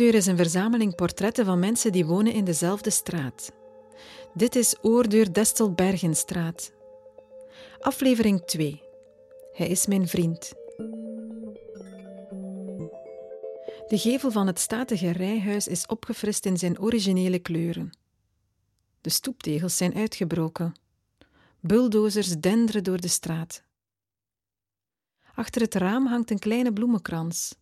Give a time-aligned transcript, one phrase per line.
[0.00, 3.52] Oordeur is een verzameling portretten van mensen die wonen in dezelfde straat.
[4.34, 6.72] Dit is Oordeur Destelbergenstraat.
[7.78, 8.82] Aflevering 2.
[9.52, 10.52] Hij is mijn vriend.
[13.88, 17.90] De gevel van het statige rijhuis is opgefrist in zijn originele kleuren.
[19.00, 20.72] De stoeptegels zijn uitgebroken.
[21.60, 23.62] Bulldozers denderen door de straat.
[25.34, 27.58] Achter het raam hangt een kleine bloemenkrans.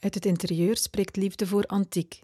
[0.00, 2.20] Uit het interieur spreekt liefde voor antiek.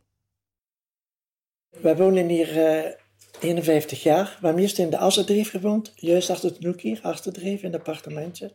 [1.70, 2.92] We wonen hier uh, eh,
[3.40, 4.36] 51 jaar.
[4.40, 7.00] We hebben eerst in de Assendreef gewoond, juist achter het hoek hier,
[7.42, 8.52] in het appartementje.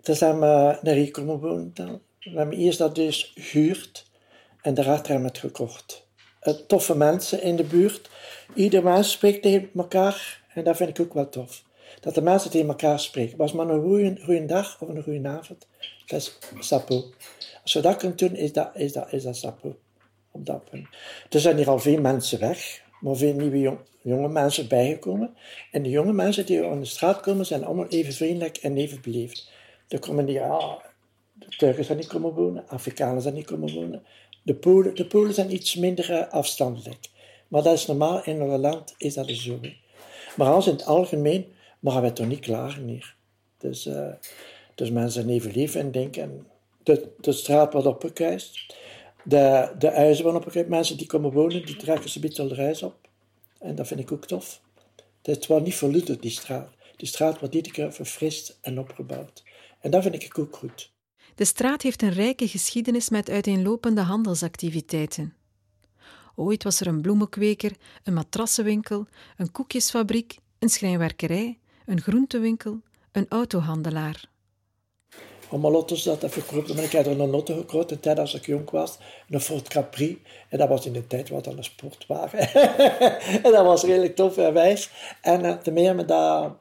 [0.00, 1.72] Daar zijn we naar hier komen wonen.
[2.20, 4.10] We hebben eerst dat dus gehuurd
[4.60, 6.06] en daarachter hebben we het gekocht.
[6.42, 8.10] Uh, toffe mensen in de buurt.
[8.54, 11.62] Ieder mens spreekt tegen elkaar en dat vind ik ook wel tof.
[12.00, 13.36] Dat de mensen tegen elkaar spreken.
[13.36, 15.66] Was maar een goede dag of een goede avond,
[16.06, 17.04] dat is sapo.
[17.62, 19.76] Als we dat kunnen doen, is dat, is dat, is dat sapo.
[20.30, 20.86] Op dat punt.
[21.30, 25.36] Er zijn hier al veel mensen weg, maar veel nieuwe jonge mensen bijgekomen.
[25.70, 29.00] En de jonge mensen die aan de straat komen, zijn allemaal even vriendelijk en even
[29.00, 29.50] beleefd.
[29.88, 30.76] Er komen die, ah,
[31.32, 34.02] de Turken zijn niet komen wonen, Afrikanen zijn niet komen wonen.
[34.42, 37.08] De Polen, de Polen zijn iets minder eh, afstandelijk.
[37.48, 39.60] Maar dat is normaal, in een land is dat dus zo.
[40.36, 43.14] Maar als in het algemeen mogen wij toch niet klagen hier.
[43.58, 44.08] Dus, uh,
[44.78, 46.46] dus mensen even lief en denken,
[46.82, 48.74] de, de straat wordt opgekuist,
[49.24, 52.82] de, de huizen worden opgekuist, mensen die komen wonen, die trekken ze beetje de reis
[52.82, 53.08] op.
[53.58, 54.60] En dat vind ik ook tof.
[55.22, 56.68] Het wordt niet verlutterd, die straat.
[56.96, 59.42] Die straat wordt iedere keer verfrist en opgebouwd.
[59.80, 60.92] En dat vind ik ook goed.
[61.34, 65.34] De straat heeft een rijke geschiedenis met uiteenlopende handelsactiviteiten.
[66.34, 67.72] Ooit was er een bloemenkweker,
[68.04, 69.06] een matrassenwinkel,
[69.36, 72.80] een koekjesfabriek, een schrijnwerkerij, een groentewinkel,
[73.12, 74.36] een autohandelaar.
[75.50, 76.74] Auto's dat even verkocht.
[76.74, 78.98] Maar ik had er een auto gekocht in tijd als ik jong was.
[79.30, 80.22] Een Ford Capri.
[80.48, 82.38] En dat was in de tijd wat dan een sportwagen.
[83.44, 84.90] en dat was redelijk tof en wijs.
[85.22, 86.52] En uh, te meer met dat...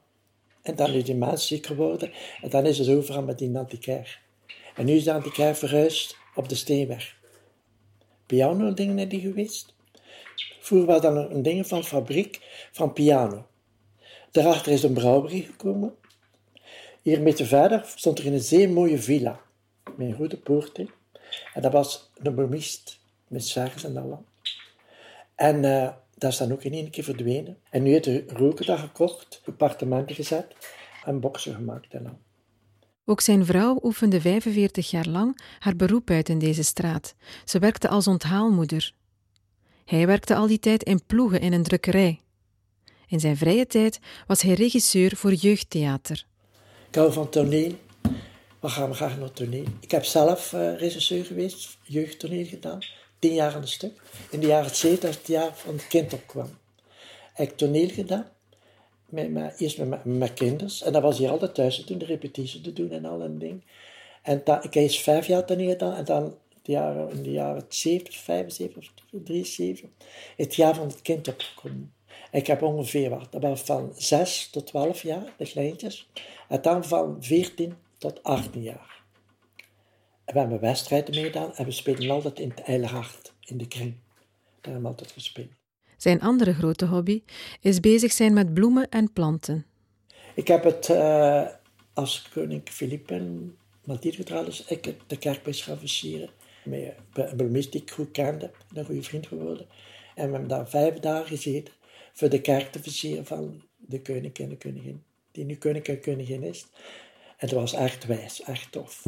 [0.61, 2.11] En dan is die mens ziek geworden.
[2.41, 4.09] En dan is het overal met die antiquaire.
[4.75, 7.15] En nu is de antiquaire verhuisd op de Steenweg.
[8.25, 9.75] Piano dingen die geweest?
[10.59, 12.39] Vroeger was dat een ding van fabriek
[12.71, 13.45] van piano.
[14.31, 15.95] Daarachter is een brouwerie gekomen.
[17.07, 19.39] Hier een beetje verder stond er een zeer mooie villa.
[19.95, 20.77] Met een goede poort.
[21.53, 24.25] En dat was een bomist met serres en al.
[25.35, 27.57] En uh, dat is dan ook in één keer verdwenen.
[27.69, 30.55] En nu heeft de roker dat gekocht, appartementen gezet
[31.05, 32.19] en boksen gemaakt en al.
[33.05, 37.15] Ook zijn vrouw oefende 45 jaar lang haar beroep uit in deze straat.
[37.45, 38.93] Ze werkte als onthaalmoeder.
[39.85, 42.19] Hij werkte al die tijd in ploegen in een drukkerij.
[43.07, 46.25] In zijn vrije tijd was hij regisseur voor jeugdtheater.
[46.87, 47.71] Ik hou van toneel.
[48.59, 49.63] We gaan graag naar toneel.
[49.79, 52.79] Ik heb zelf uh, regisseur geweest, jeugdtoneel gedaan.
[53.19, 54.01] Tien jaar aan een stuk.
[54.29, 56.45] In de jaren 70, het jaar van het kind opkwam.
[56.45, 56.51] Ik
[57.33, 58.27] heb toneel gedaan.
[59.05, 60.81] Met, eerst met, met kinders.
[60.81, 63.39] En dat was hier altijd thuis te doen, de repetitie te doen en al een
[63.39, 63.63] ding.
[64.21, 65.93] En dat, ik heb vijf jaar toneel gedaan.
[65.93, 68.93] En dan de jaren, in de jaren 70, 75,
[69.23, 69.89] 73,
[70.37, 71.93] het jaar van het kind opgekomen.
[72.37, 76.09] Ik heb ongeveer wat, dat was van 6 tot 12 jaar, de kleintjes.
[76.47, 79.03] En dan van 14 tot 18 jaar.
[80.25, 83.93] En we hebben wedstrijden meegedaan en we spelen altijd in het Eilerhart, in de kring.
[83.93, 85.47] Daar hebben we altijd gespeeld.
[85.97, 87.23] Zijn andere grote hobby
[87.61, 89.65] is bezig zijn met bloemen en planten.
[90.35, 91.47] Ik heb het uh,
[91.93, 96.29] als koning Filip en Mathilde getrouwd, is ik de kerkbeest gaan versieren.
[96.63, 99.65] Met een bloemist die ik goed kende, een goede vriend geworden.
[100.15, 101.75] En we hebben daar vijf dagen gezeten
[102.17, 105.03] voor de kerk te versieren van de koning en de koningin.
[105.31, 106.61] Die nu koning en koningin is.
[106.61, 106.69] En
[107.37, 109.03] het was echt wijs, echt tof.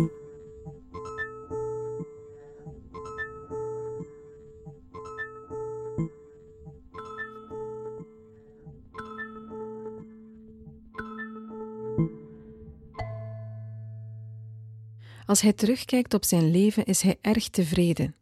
[15.25, 18.15] Als hij terugkijkt op zijn leven, is hij erg tevreden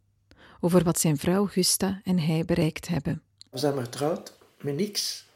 [0.60, 3.22] over wat zijn vrouw Gusta en hij bereikt hebben.
[3.50, 5.26] We zijn getrouwd met niks.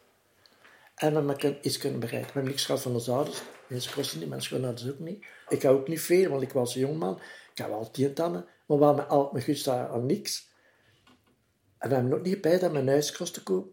[0.94, 2.28] En we hebben iets kunnen bereiken.
[2.28, 3.42] We hebben niks gehad van onze ouders.
[3.66, 5.24] Mensen kosten niet, mensen ze ook niet.
[5.48, 7.20] Ik had ook niet veel, want ik was een jongman.
[7.54, 10.50] Ik had wel tien tanden, maar we hadden al, met Gusta al niks.
[11.78, 13.72] En we hebben ook niet bij dat mijn huis kosten kopen.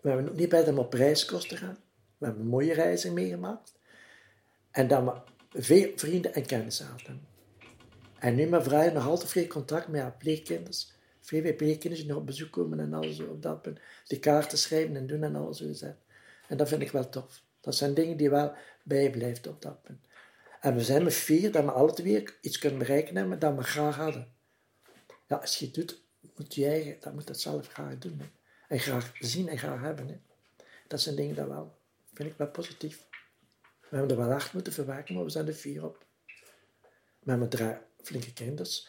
[0.00, 0.96] We hebben ook niet bij dat we op
[1.26, 1.78] kosten gaan.
[2.18, 3.74] We hebben mooie reizen meegemaakt.
[4.70, 5.02] En dat
[5.50, 7.26] we veel vrienden en kennissen hadden.
[8.18, 10.92] En nu mijn vrouw nog altijd veel contact met haar pleegkinders.
[11.28, 13.78] Die nog op bezoek komen en alles op dat punt.
[14.06, 15.94] Die kaarten schrijven en doen en alles zo.
[16.48, 17.42] En dat vind ik wel tof.
[17.60, 20.06] Dat zijn dingen die wel bijblijft op dat punt.
[20.60, 23.96] En we zijn met vier dat we alle twee iets kunnen bereiken dat we graag
[23.96, 24.32] hadden.
[25.26, 26.02] Ja, als je het doet,
[26.36, 28.22] moet eigen, dat moet dat zelf graag doen.
[28.68, 30.08] En graag zien en graag hebben.
[30.08, 30.18] Hè.
[30.86, 31.78] Dat zijn dingen dat wel,
[32.14, 33.06] vind ik wel positief.
[33.88, 36.04] We hebben er wel acht moeten verwerken, maar we zijn er vier op.
[37.22, 38.88] We hebben drie flinke kinders.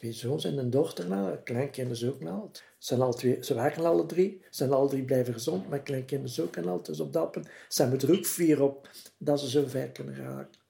[0.00, 2.56] Twee zoons en een dochter nou, kleinkinderen ook.
[2.56, 5.80] Ze, zijn al twee, ze werken alle drie, ze zijn alle drie blijven gezond, maar
[5.80, 6.82] kleinkinderen ook en al.
[6.82, 8.88] Dus op dat punt zijn we er ook vier op
[9.18, 10.60] dat ze zo ver kunnen raken.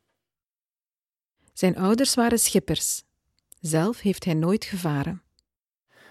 [1.53, 3.05] Zijn ouders waren schippers.
[3.61, 5.23] Zelf heeft hij nooit gevaren.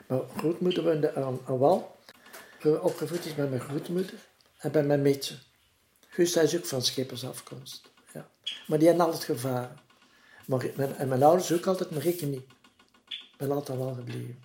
[0.08, 1.96] Mijn grootmoeder woonde aan, aan wal.
[2.64, 4.14] Opgevoed is bij mijn grootmoeder
[4.58, 5.36] en bij mijn meetje.
[6.08, 7.92] Guus is ook van schippersafkomst.
[8.14, 8.30] Ja.
[8.68, 9.78] Maar die hebben altijd gevaren.
[10.46, 12.58] Maar, mijn, en mijn ouders ook altijd, maar ik niet.
[13.40, 14.40] Ik ben altijd wel gebleven.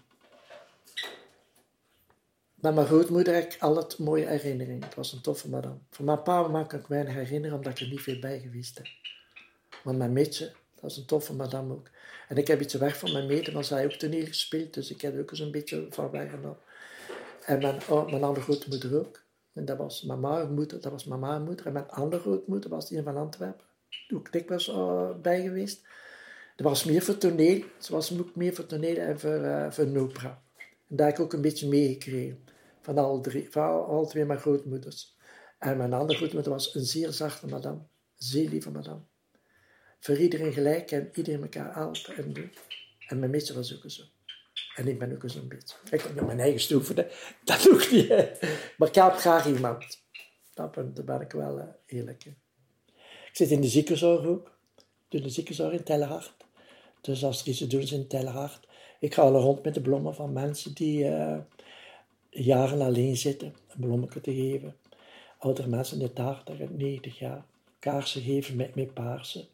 [2.54, 4.82] Met mijn grootmoeder heb ik altijd mooie herinneringen.
[4.82, 5.78] Het was een toffe madame.
[5.90, 8.86] Voor mijn pa maak ik weinig herinneren, omdat ik er niet veel bij geweest heb.
[9.84, 11.90] Maar mijn meetje, dat was een toffe madame ook.
[12.28, 14.90] En ik heb iets weg van mijn mede, maar zij heeft ook toneel gespeeld, dus
[14.90, 16.58] ik heb ook eens een beetje van weggenomen.
[17.44, 19.22] En mijn, oh, mijn andere grootmoeder ook.
[19.52, 21.66] En dat was mijn moeder, dat was mijn moeder.
[21.66, 23.64] En mijn andere grootmoeder was die van Antwerpen.
[24.14, 25.84] Ook dikwijls uh, bij geweest.
[26.56, 27.64] Er was meer voor toneel.
[27.78, 30.42] Ze was ook meer voor toneel en voor, uh, voor opera.
[30.88, 32.44] En daar heb ik ook een beetje meegekregen.
[32.80, 35.16] Van al, drie, van al twee mijn grootmoeders.
[35.58, 37.80] En mijn andere grootmoeder was een zeer zachte madame.
[38.14, 39.00] Zeer lieve madame.
[40.00, 42.52] Voor iedereen gelijk en iedereen elkaar helpen en doen.
[43.08, 44.02] En mijn meester was ook zo.
[44.74, 45.76] En ik ben ook zo'n beetje.
[45.90, 47.12] Ik heb nog mijn eigen de,
[47.44, 48.08] dat doe ik niet.
[48.78, 50.02] Maar ik heb graag iemand.
[50.54, 52.24] Dat daar ben ik wel uh, eerlijk.
[52.24, 54.46] Ik zit in de ziekenzorg ook.
[54.76, 56.43] Ik doe de ziekenzorg in Tellerhart.
[57.04, 58.68] Dus als er iets te doen is in Tellerhart.
[59.00, 61.36] Ik ga al rond met de bloemen van mensen die uh,
[62.30, 63.54] jaren alleen zitten.
[63.68, 64.76] Een bloemetje te geven.
[65.38, 67.44] Oudere mensen in de 80 90 jaar.
[67.78, 69.46] Kaarsen geven met, met paarsen.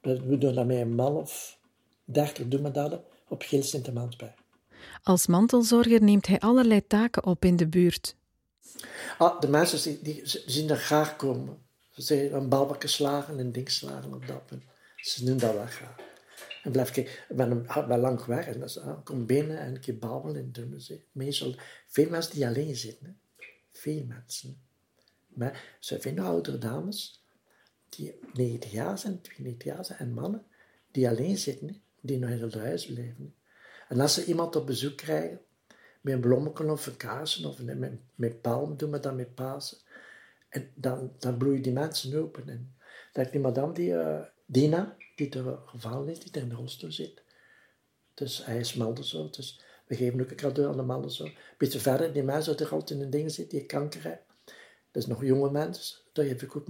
[0.00, 1.58] We doen dat met een man of
[2.04, 4.34] 30 doen we dat op Geel Sint-Mansberg.
[5.02, 8.16] Als mantelzorger neemt hij allerlei taken op in de buurt.
[9.18, 11.58] Ah, de mensen die, zien er graag komen.
[11.90, 14.62] Ze zeggen een balbakken slagen, een ding slagen op dat punt.
[14.96, 15.94] Ze doen dat wel graag.
[16.66, 19.98] En blijf ik, ik ben, ben lang weg en dan ah, kom binnen en keer
[19.98, 21.02] babbelen en.
[21.12, 21.54] Meestal,
[21.86, 23.18] veel mensen die alleen zitten.
[23.72, 24.60] Veel mensen.
[25.26, 27.24] Maar ze vinden oudere dames
[27.88, 30.44] die 90 jaar zijn, 92 jaar zijn en mannen
[30.90, 33.34] die alleen zitten, die nog in het huis blijven.
[33.88, 35.40] En als ze iemand op bezoek krijgen,
[36.00, 39.78] met een bloemetje of een kaarsen of met, met palm, doen we dat met Pasen.
[40.48, 42.48] En dan, dan bloeien die mensen open.
[42.48, 42.74] En
[43.12, 46.54] dan heb die madame, die, uh, Dina, die er gevallen is, die er in de
[46.54, 47.22] rolstoel zit.
[48.14, 49.30] Dus hij is zo.
[49.30, 51.24] Dus we geven ook een cadeau aan de zo.
[51.24, 54.24] Een beetje verder, die mensen die er in een ding zit, die kanker heeft.
[54.92, 56.66] Is nog jonge mensen, daar heb ik ook.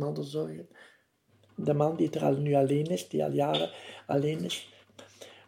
[1.55, 3.71] De man die er al nu alleen is, die al jaren
[4.07, 4.69] alleen is,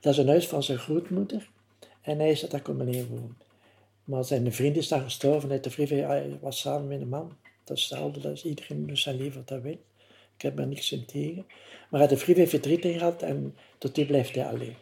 [0.01, 1.51] dat is een huis van zijn grootmoeder.
[2.01, 3.37] En hij is daar komen inwonen.
[4.05, 5.51] Maar zijn vriend is daar gestorven.
[5.51, 7.37] Hij, was samen met een man.
[7.65, 8.49] Dat is hetzelfde.
[8.49, 9.79] Iedereen moet zijn leven hij wil.
[10.38, 11.46] Ik heb er niks in tegen.
[11.88, 14.76] Maar hij de vriend heeft verdriet in gehad en tot die blijft hij alleen.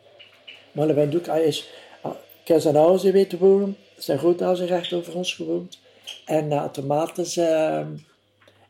[0.72, 1.68] Maar wij doen, hij is,
[2.02, 3.76] ah, ik heb zijn ouders weten wonen.
[3.98, 5.78] Zijn grootouders recht over ons gewoond.
[6.24, 7.86] En uh, automatisch uh,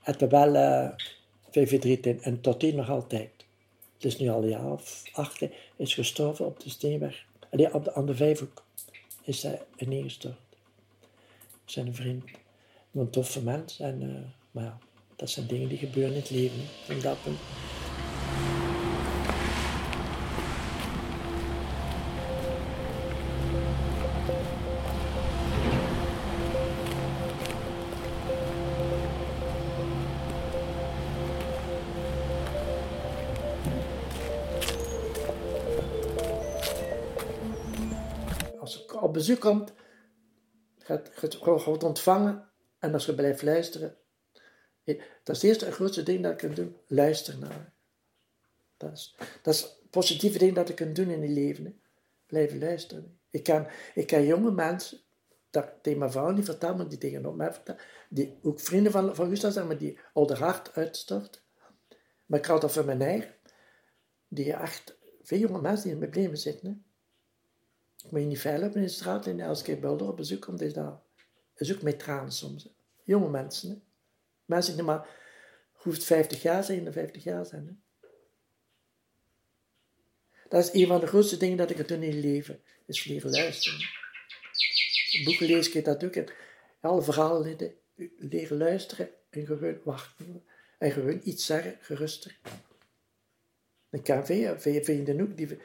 [0.01, 0.89] had wel uh,
[1.51, 2.23] veel verdriet in.
[2.23, 3.31] En tot die nog altijd.
[3.95, 5.43] Het is nu al een jaar of acht.
[5.77, 7.25] Is gestorven op de Steenweg.
[7.51, 8.65] Allee, op de, aan de Vijfhoek
[9.23, 10.35] is hij neergestort.
[11.65, 12.25] Zijn vriend.
[12.93, 13.81] Een toffe mens.
[13.81, 14.17] En, uh,
[14.51, 14.79] maar ja,
[15.17, 16.61] dat zijn dingen die gebeuren in het leven.
[16.85, 17.39] Van dat punt.
[39.07, 39.73] op bezoek komt,
[40.79, 43.97] gaat, gaat, ontvangen en als je blijft luisteren.
[45.23, 47.73] Dat is het eerste grootste ding dat ik kan doen, luisteren naar.
[48.77, 51.65] Dat is, dat is het positieve ding dat ik kan doen in je leven.
[51.65, 51.75] Hè.
[52.27, 53.19] Blijven luisteren.
[53.31, 54.99] Ik kan, ik kan jonge mensen,
[55.51, 59.15] dat tegen mijn vrouw niet vertellen, maar die tegen mij vertellen, die ook vrienden van,
[59.15, 61.43] van Gustav zijn, maar die al de hart uitstort.
[62.27, 63.35] Maar ik had dat van mijn eigen,
[64.29, 66.69] die echt, veel jonge mensen die in problemen zitten.
[66.69, 66.75] Hè.
[68.11, 70.73] Moet je niet veilig in de straat en als ik bij op bezoek komt, is
[70.73, 71.05] dat
[71.57, 72.69] is ook met tranen soms.
[73.05, 73.83] Jonge mensen.
[74.47, 75.09] Mensen die maar
[75.73, 77.67] hoeft 50 jaar zijn, 50 jaar zijn.
[77.67, 77.73] Hè?
[80.49, 83.31] Dat is een van de grootste dingen dat ik het doen in leven, is leren
[83.31, 83.81] luisteren.
[85.25, 86.15] Boeken lezen ik dat ook.
[86.15, 86.27] En
[86.81, 87.75] alle verhalen
[88.19, 90.45] leren luisteren en gewoon wachten.
[90.79, 91.79] En gewoon iets zeggen.
[93.91, 95.59] Ik kan veel, veel vrienden ook die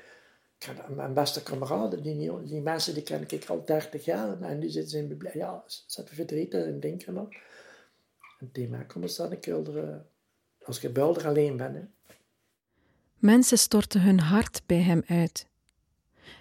[0.90, 4.42] mijn beste kameraden, die, die mensen die ken ik al 30 jaar.
[4.42, 7.30] En nu zitten ze in ja, ze hebben verdriet en denken nog.
[8.42, 10.06] En tegen mij komen ze dan ik er,
[10.64, 11.76] als je builder alleen bent.
[11.76, 12.16] Hè.
[13.18, 15.48] Mensen storten hun hart bij hem uit.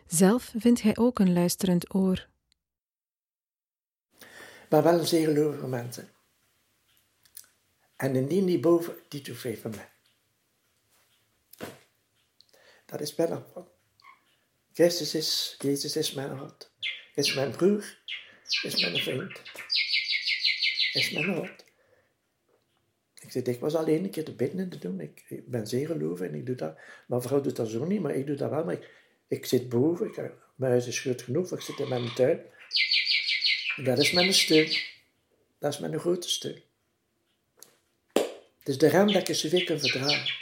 [0.06, 2.28] Zelf vindt hij ook een luisterend oor.
[4.68, 6.08] Maar wel een zeer gelovige mensen.
[7.96, 9.88] En indien die boven, die doet veel van mij.
[12.86, 13.46] Dat is bijna
[14.72, 16.70] Christus is, Jezus is mijn hart.
[17.14, 17.98] Is mijn broer,
[18.62, 19.40] is mijn vriend.
[20.92, 21.68] Is mijn hart.
[23.20, 25.00] Ik zit dikwijls alleen een keer te bidden en te doen.
[25.00, 26.78] Ik, ik ben zeer gelovig en ik doe dat.
[27.06, 28.64] Mijn vrouw doet dat zo niet, maar ik doe dat wel.
[28.64, 28.78] Maar
[29.28, 32.40] ik, zit boven, mijn huis is groot genoeg, ik zit in mijn tuin.
[33.76, 34.76] Dat is mijn steun.
[35.58, 36.62] Dat is mijn grote steun.
[38.58, 40.38] Het is de rem dat ik zoveel kan verdragen.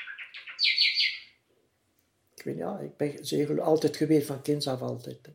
[2.37, 5.29] Ik weet ja, ik ben zeer altijd geweest van kind af altijd.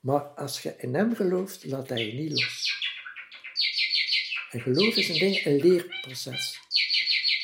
[0.00, 2.77] Maar als je in hem gelooft, laat hij je niet los.
[4.50, 6.60] En geloof is een ding, een leerproces.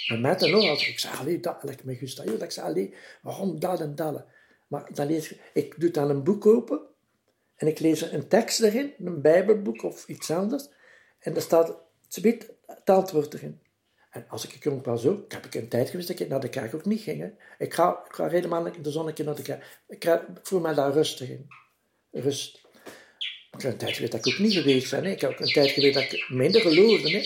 [0.08, 3.60] Maar met en als ik zeg, allee, dat, ik me gusta, ik zeg, allee, waarom
[3.60, 4.24] dat en dat?
[4.66, 6.80] Maar dan lees ik, ik doe dan een boek open
[7.56, 10.68] en ik lees een tekst erin, een bijbelboek of iets anders.
[11.18, 11.76] En daar staat,
[12.66, 13.60] het antwoord erin.
[14.10, 16.48] En als ik jong was ook, heb ik een tijd geweest dat ik naar de
[16.48, 17.32] kerk ook niet ging.
[17.58, 19.80] Ik ga, ik ga helemaal in de zon een keer naar de kerk.
[19.88, 21.46] Ik, voel me daar rustig in.
[22.10, 22.63] Rust.
[23.62, 25.04] Heb een tijd geweest dat ik ook niet geweest ben.
[25.04, 27.10] Ik heb ook een tijd geweest dat ik minder geloofde.
[27.10, 27.22] Hè.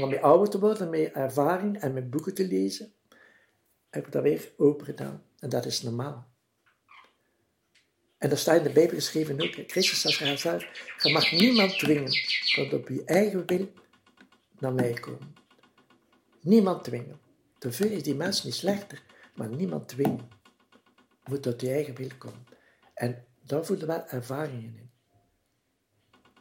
[0.00, 2.92] Maar met ouder te worden, met ervaring en met boeken te lezen,
[3.90, 5.22] heb ik dat weer open gedaan.
[5.38, 6.28] En dat is normaal.
[8.18, 9.54] En dat staat in de Bijbel geschreven ook.
[9.66, 10.64] Christus zegt zelf,
[11.02, 12.12] je mag niemand dwingen
[12.54, 13.68] tot op je eigen wil
[14.58, 15.34] naar mij komen.
[16.40, 17.20] Niemand dwingen.
[17.58, 19.02] Te veel is die mens niet slechter,
[19.34, 20.28] maar niemand dwingen.
[21.24, 22.46] Moet tot je eigen wil komen.
[22.94, 24.87] En daar voelde wel ervaringen in.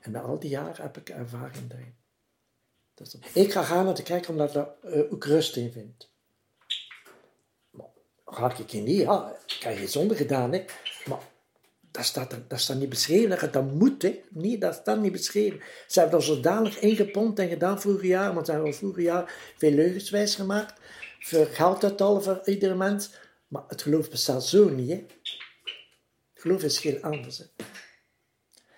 [0.01, 1.95] En na al die jaren heb ik ervaring daarin.
[3.33, 6.09] Ik ga gaan naar de kerk omdat ik uh, ook rust in vind.
[7.71, 7.87] Maar
[8.25, 10.65] ga ik hier niet, ja, ik heb geen zonde gedaan, hè.
[11.05, 11.19] maar
[11.91, 14.01] dat staat, dat staat niet beschreven dat dat moet.
[14.01, 14.21] Hè.
[14.29, 15.59] Nee, dat staat niet beschreven.
[15.87, 19.71] Ze hebben dat zodanig ingepompt en gedaan vorig jaar, want ze hebben vorig jaar veel
[19.71, 20.79] leugens wijs gemaakt.
[21.19, 23.09] Voor geld uittalen voor iedere mens.
[23.47, 24.89] Maar het geloof bestaat zo niet.
[24.89, 25.05] Hè.
[26.33, 27.37] Het geloof is heel anders.
[27.37, 27.45] Hè.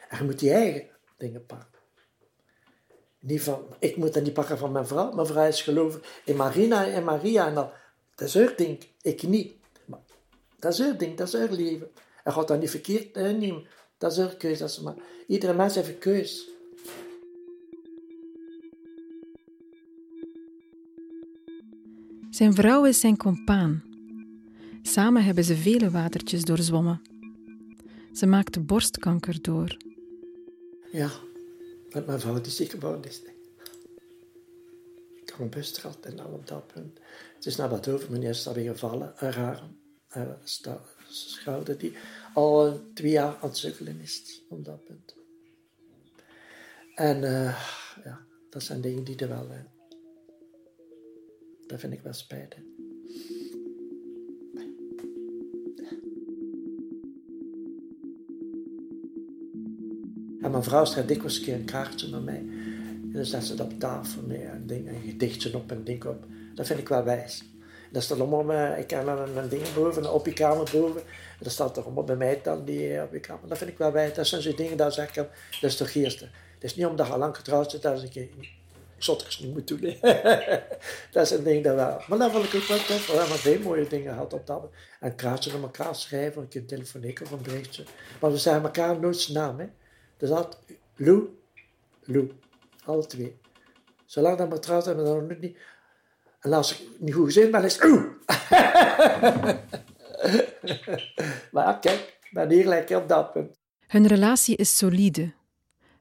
[0.10, 0.88] En je moet je eigen
[1.20, 1.80] dingen pakken.
[3.20, 5.12] Niet van, ik moet dat niet pakken van mijn vrouw.
[5.12, 7.48] Mijn vrouw is gelovig in Marina en Maria.
[7.48, 7.72] En dat,
[8.16, 9.54] dat is haar ding, ik niet.
[9.86, 10.00] Maar
[10.60, 11.88] dat is haar ding, dat is haar leven.
[12.24, 13.66] Hij gaat dat niet verkeerd nemen.
[13.98, 14.84] Dat is een keuze.
[14.84, 14.96] Maar
[15.28, 16.50] iedere mens heeft een keus.
[22.30, 23.84] Zijn vrouw is zijn compaan.
[24.82, 27.02] Samen hebben ze vele watertjes doorzwommen.
[28.14, 29.78] Ze maakte borstkanker door.
[30.92, 31.12] Ja,
[31.90, 33.22] met mijn vrouw die ziek geworden is.
[35.22, 37.00] Ik had een bus gehad en dan op dat punt.
[37.36, 39.64] Het is naar wat over, meneer is gevallen, raar.
[40.18, 40.32] Uh,
[41.08, 41.94] schouder die
[42.34, 45.16] al twee jaar aan het sukkelen is op dat punt.
[46.96, 47.66] En uh,
[48.04, 49.52] ja, dat zijn dingen die er wel.
[49.52, 49.60] Uh,
[51.68, 52.60] dat vind ik wel spijtig.
[60.50, 62.44] Mijn vrouw schrijft dikwijls een keer een kaartje naar mij.
[63.04, 66.06] En dan zet ze dat op tafel met een, ding, een gedichtje op en ding
[66.06, 66.24] op.
[66.56, 67.44] Dat vind ik wel wijs.
[67.92, 71.02] Dat staat allemaal, ik heb een, een ding boven, een oppiekamer boven.
[71.02, 73.48] En dat staat toch allemaal bij mij dan, die eh, oppiekamer.
[73.48, 74.14] Dat vind ik wel bij.
[74.14, 75.28] Dat zijn zo dingen dat ik, dat
[75.62, 76.30] is toch eerste.
[76.54, 78.28] Het is niet omdat je lang getrouwd zit, dat is een keer
[78.98, 79.80] zotters niet moet doen.
[81.12, 82.02] dat is een ding dat wel.
[82.08, 83.08] Maar dat vond ik ook wel tof.
[83.08, 84.70] We hebben veel mooie dingen gehad op dat.
[85.00, 87.84] En kraatje naar elkaar schrijven, een keer telefoneren of een berichtje.
[88.20, 89.72] Maar we zeggen elkaar nooit zijn naam.
[90.20, 90.60] Dus dat,
[90.96, 91.40] Lou,
[92.04, 92.32] Lou.
[92.86, 93.38] Alle twee.
[94.06, 95.58] Zolang dat we getrouwd hebben, dan nog niet.
[96.40, 98.06] En als ik niet goed gezien ben, is het oeh.
[101.52, 103.58] maar ja, kijk, ik ben hier lekker op dat punt.
[103.88, 105.34] Hun relatie is solide.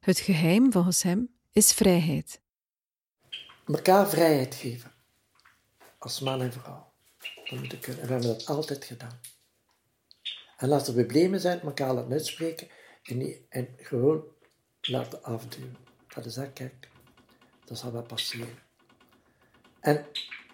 [0.01, 2.41] Het geheim, volgens hem, is vrijheid.
[3.67, 4.93] Mekaar vrijheid geven.
[5.99, 6.93] Als man en vrouw.
[7.45, 8.01] Dat moet kunnen.
[8.01, 9.21] En we hebben dat altijd gedaan.
[10.57, 12.69] En als er problemen zijn, elkaar laten uitspreken
[13.49, 14.25] en, gewoon
[14.81, 15.77] laten afduwen.
[16.15, 16.89] Dat is dat, kijk.
[17.65, 18.59] Dat zal wel passeren.
[19.81, 20.07] En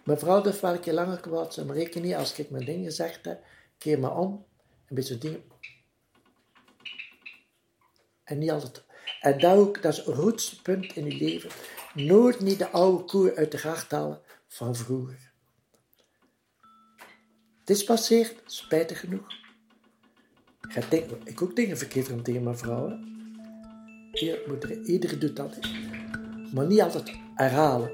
[0.04, 2.84] mevrouw durft wel een keer langer kwaad zijn, maar reken niet als ik mijn ding
[2.84, 3.44] gezegd heb,
[3.78, 4.46] keer me om,
[4.88, 5.42] een beetje dingen.
[8.24, 8.84] En niet altijd.
[9.20, 11.50] En dat, ook, dat is een roetspunt in je leven.
[11.94, 15.32] Nooit niet de oude koe uit de gracht halen van vroeger.
[17.60, 19.43] Het is passeerd, spijtig genoeg.
[20.68, 22.98] Ga tegen, ik ook dingen verkeerd van tegen mijn vrouw.
[24.46, 25.58] Moeder- Iedereen doet dat.
[26.52, 27.90] Maar niet altijd herhalen.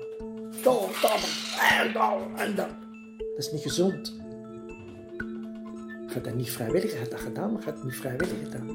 [0.62, 1.28] Zo, dat,
[1.80, 2.68] en dat, en dat.
[3.18, 4.16] Dat is niet gezond.
[6.06, 8.66] Gaat dat niet vrijwillig, gaat dat gedaan, maar gaat het niet vrijwillig gedaan.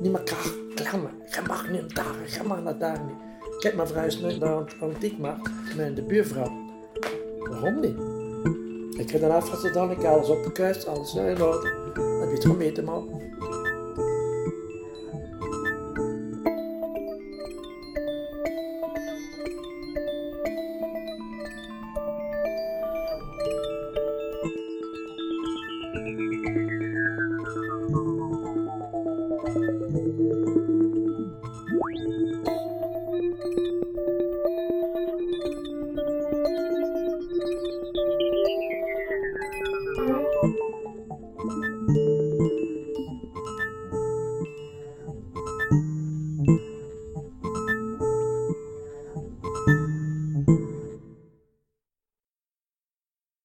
[0.00, 1.10] Niet klaar, klammen.
[1.30, 3.16] Je mag niet daar, je mag naar daar niet.
[3.62, 4.64] Heb mijn verhuisd naar
[5.76, 6.64] met de buurvrouw.
[7.38, 7.96] Waarom niet?
[9.00, 11.85] Ik heb dan afgezet, dan ik alles opgekuist, alles in orde.
[12.26, 13.22] Dan heb je het gemeten, man.